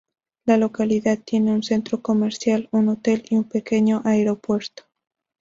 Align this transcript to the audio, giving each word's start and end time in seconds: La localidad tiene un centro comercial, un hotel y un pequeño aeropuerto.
La 0.47 0.57
localidad 0.57 1.19
tiene 1.23 1.53
un 1.53 1.61
centro 1.61 2.01
comercial, 2.01 2.67
un 2.71 2.89
hotel 2.89 3.23
y 3.29 3.35
un 3.35 3.43
pequeño 3.43 4.01
aeropuerto. 4.03 4.85